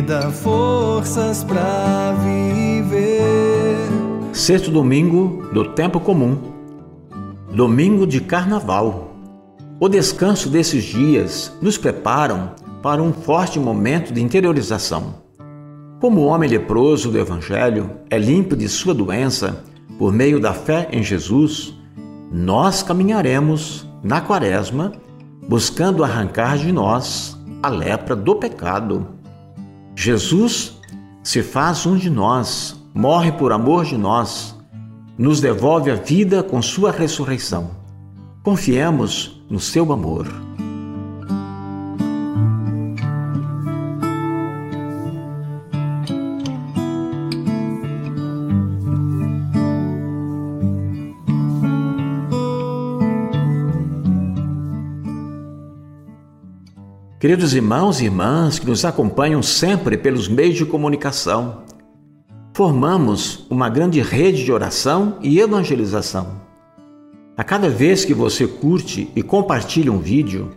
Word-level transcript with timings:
Dá 0.00 0.30
forças 0.30 1.44
para 1.44 2.12
viver. 2.22 3.76
Sexto 4.32 4.70
domingo 4.70 5.48
do 5.52 5.64
tempo 5.72 6.00
comum. 6.00 6.38
Domingo 7.52 8.06
de 8.06 8.20
carnaval. 8.20 9.14
O 9.78 9.88
descanso 9.88 10.48
desses 10.48 10.84
dias 10.84 11.52
nos 11.60 11.76
preparam 11.76 12.52
para 12.82 13.02
um 13.02 13.12
forte 13.12 13.58
momento 13.58 14.12
de 14.12 14.22
interiorização. 14.22 15.14
Como 16.00 16.20
o 16.20 16.26
homem 16.26 16.48
leproso 16.48 17.10
do 17.10 17.18
Evangelho 17.18 17.90
é 18.08 18.18
limpo 18.18 18.56
de 18.56 18.68
sua 18.68 18.94
doença 18.94 19.64
por 19.98 20.12
meio 20.12 20.40
da 20.40 20.54
fé 20.54 20.88
em 20.90 21.02
Jesus, 21.02 21.74
nós 22.32 22.82
caminharemos 22.82 23.86
na 24.02 24.20
Quaresma 24.20 24.92
buscando 25.46 26.02
arrancar 26.04 26.56
de 26.56 26.72
nós 26.72 27.36
a 27.62 27.68
lepra 27.68 28.16
do 28.16 28.36
pecado 28.36 29.19
Jesus 29.94 30.80
se 31.22 31.42
faz 31.42 31.86
um 31.86 31.96
de 31.96 32.08
nós, 32.08 32.76
morre 32.94 33.32
por 33.32 33.52
amor 33.52 33.84
de 33.84 33.96
nós, 33.96 34.56
nos 35.18 35.40
devolve 35.40 35.90
a 35.90 35.94
vida 35.94 36.42
com 36.42 36.62
sua 36.62 36.90
ressurreição. 36.90 37.70
Confiemos 38.42 39.42
no 39.50 39.60
seu 39.60 39.92
amor. 39.92 40.49
Queridos 57.20 57.52
irmãos 57.52 58.00
e 58.00 58.06
irmãs 58.06 58.58
que 58.58 58.66
nos 58.66 58.82
acompanham 58.82 59.42
sempre 59.42 59.98
pelos 59.98 60.26
meios 60.26 60.56
de 60.56 60.64
comunicação, 60.64 61.64
formamos 62.54 63.46
uma 63.50 63.68
grande 63.68 64.00
rede 64.00 64.42
de 64.42 64.50
oração 64.50 65.18
e 65.20 65.38
evangelização. 65.38 66.40
A 67.36 67.44
cada 67.44 67.68
vez 67.68 68.06
que 68.06 68.14
você 68.14 68.46
curte 68.46 69.10
e 69.14 69.22
compartilha 69.22 69.92
um 69.92 69.98
vídeo, 69.98 70.52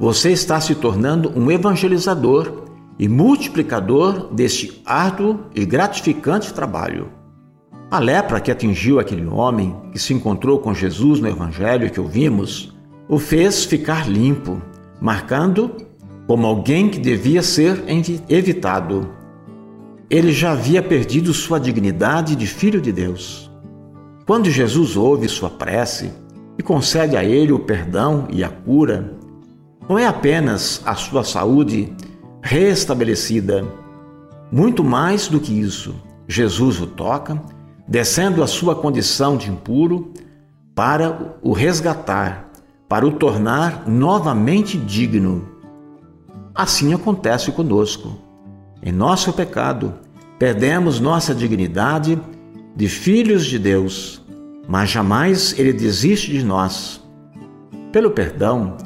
você 0.00 0.32
está 0.32 0.60
se 0.60 0.74
tornando 0.74 1.30
um 1.38 1.48
evangelizador 1.48 2.64
e 2.98 3.06
multiplicador 3.06 4.34
deste 4.34 4.82
árduo 4.84 5.38
e 5.54 5.64
gratificante 5.64 6.52
trabalho. 6.52 7.08
A 7.88 8.00
lepra 8.00 8.40
que 8.40 8.50
atingiu 8.50 8.98
aquele 8.98 9.26
homem 9.26 9.76
que 9.92 9.98
se 10.00 10.12
encontrou 10.12 10.58
com 10.58 10.74
Jesus 10.74 11.20
no 11.20 11.28
evangelho 11.28 11.88
que 11.88 12.00
ouvimos, 12.00 12.74
o 13.08 13.16
fez 13.16 13.64
ficar 13.64 14.10
limpo, 14.10 14.60
marcando 15.00 15.88
como 16.30 16.46
alguém 16.46 16.88
que 16.88 17.00
devia 17.00 17.42
ser 17.42 17.82
evitado. 18.28 19.10
Ele 20.08 20.32
já 20.32 20.52
havia 20.52 20.80
perdido 20.80 21.34
sua 21.34 21.58
dignidade 21.58 22.36
de 22.36 22.46
filho 22.46 22.80
de 22.80 22.92
Deus. 22.92 23.50
Quando 24.24 24.48
Jesus 24.48 24.96
ouve 24.96 25.28
sua 25.28 25.50
prece 25.50 26.12
e 26.56 26.62
concede 26.62 27.16
a 27.16 27.24
ele 27.24 27.50
o 27.50 27.58
perdão 27.58 28.28
e 28.30 28.44
a 28.44 28.48
cura, 28.48 29.12
não 29.88 29.98
é 29.98 30.06
apenas 30.06 30.80
a 30.86 30.94
sua 30.94 31.24
saúde 31.24 31.92
restabelecida, 32.40 33.66
muito 34.52 34.84
mais 34.84 35.26
do 35.26 35.40
que 35.40 35.52
isso, 35.52 35.96
Jesus 36.28 36.80
o 36.80 36.86
toca, 36.86 37.42
descendo 37.88 38.40
a 38.40 38.46
sua 38.46 38.76
condição 38.76 39.36
de 39.36 39.50
impuro 39.50 40.12
para 40.76 41.40
o 41.42 41.52
resgatar, 41.52 42.52
para 42.88 43.04
o 43.04 43.10
tornar 43.10 43.88
novamente 43.88 44.78
digno 44.78 45.58
Assim 46.60 46.92
acontece 46.92 47.50
conosco. 47.52 48.18
Em 48.82 48.92
nosso 48.92 49.32
pecado, 49.32 49.94
perdemos 50.38 51.00
nossa 51.00 51.34
dignidade 51.34 52.20
de 52.76 52.86
filhos 52.86 53.46
de 53.46 53.58
Deus, 53.58 54.22
mas 54.68 54.90
jamais 54.90 55.58
Ele 55.58 55.72
desiste 55.72 56.30
de 56.30 56.44
nós. 56.44 57.02
Pelo 57.90 58.10
perdão, 58.10 58.76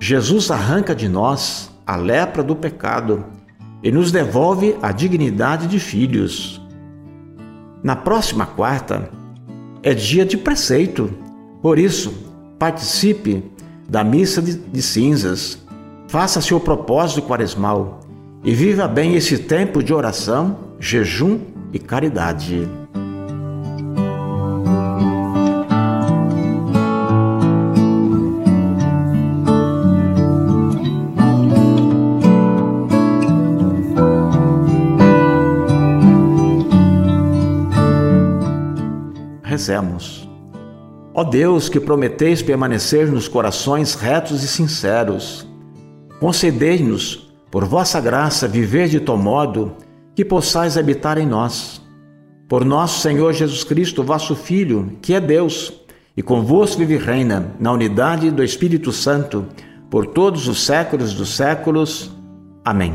Jesus 0.00 0.50
arranca 0.50 0.92
de 0.92 1.08
nós 1.08 1.70
a 1.86 1.94
lepra 1.94 2.42
do 2.42 2.56
pecado 2.56 3.24
e 3.80 3.92
nos 3.92 4.10
devolve 4.10 4.76
a 4.82 4.90
dignidade 4.90 5.68
de 5.68 5.78
filhos. 5.78 6.60
Na 7.80 7.94
próxima 7.94 8.44
quarta 8.44 9.08
é 9.84 9.94
dia 9.94 10.26
de 10.26 10.36
preceito, 10.36 11.08
por 11.62 11.78
isso, 11.78 12.12
participe 12.58 13.44
da 13.88 14.02
missa 14.02 14.42
de, 14.42 14.54
de 14.54 14.82
cinzas 14.82 15.59
Faça 16.10 16.40
seu 16.40 16.58
propósito 16.58 17.22
quaresmal 17.22 18.00
e 18.42 18.52
viva 18.52 18.88
bem 18.88 19.14
esse 19.14 19.38
tempo 19.38 19.80
de 19.80 19.94
oração, 19.94 20.58
jejum 20.80 21.38
e 21.72 21.78
caridade. 21.78 22.68
Rezemos. 39.44 40.28
Ó 41.14 41.22
Deus, 41.22 41.68
que 41.68 41.78
prometeis 41.78 42.42
permanecer 42.42 43.06
nos 43.06 43.28
corações 43.28 43.94
retos 43.94 44.42
e 44.42 44.48
sinceros, 44.48 45.48
Concedei-nos, 46.20 47.32
por 47.50 47.64
vossa 47.64 47.98
graça, 47.98 48.46
viver 48.46 48.88
de 48.88 49.00
tal 49.00 49.16
modo 49.16 49.72
que 50.14 50.22
possais 50.22 50.76
habitar 50.76 51.16
em 51.16 51.26
nós. 51.26 51.80
Por 52.46 52.62
nosso 52.62 53.00
Senhor 53.00 53.32
Jesus 53.32 53.64
Cristo, 53.64 54.04
vosso 54.04 54.36
Filho, 54.36 54.98
que 55.00 55.14
é 55.14 55.20
Deus, 55.20 55.72
e 56.14 56.22
convosco 56.22 56.80
vive 56.80 56.96
e 56.96 56.98
reina, 56.98 57.54
na 57.58 57.72
unidade 57.72 58.30
do 58.30 58.44
Espírito 58.44 58.92
Santo, 58.92 59.46
por 59.88 60.08
todos 60.08 60.46
os 60.46 60.62
séculos 60.62 61.14
dos 61.14 61.34
séculos. 61.34 62.14
Amém. 62.62 62.92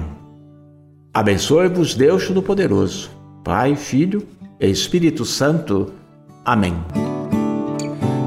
Abençoe-vos 1.11 1.95
Deus 1.95 2.27
Todo-Poderoso, 2.27 3.09
Pai, 3.43 3.75
Filho 3.75 4.27
e 4.59 4.69
Espírito 4.69 5.25
Santo. 5.25 5.91
Amém. 6.45 6.75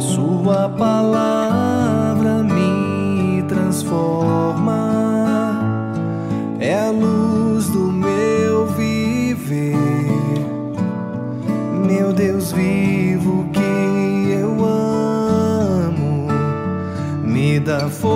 Sua 0.00 0.68
palavra 0.70 1.37